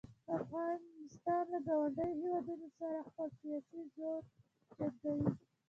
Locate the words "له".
1.53-1.59